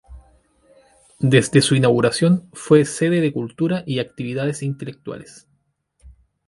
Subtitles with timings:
[1.19, 5.47] Desde su inauguración fue sede de cultura y actividades intelectuales.